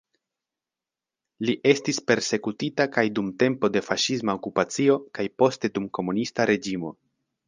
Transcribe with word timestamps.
Li 1.47 1.53
estis 1.71 1.99
persekutita 2.11 2.87
kaj 2.95 3.03
dum 3.19 3.29
tempo 3.43 3.69
de 3.75 3.83
faŝisma 3.89 4.35
okupacio 4.39 4.97
kaj 5.19 5.27
poste 5.43 5.71
dum 5.77 5.87
komunista 5.99 6.49
reĝimo. 6.53 6.93